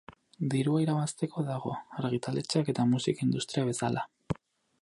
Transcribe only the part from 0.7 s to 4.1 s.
irabazteko dago, argitaletxeak eta musika industria bezala.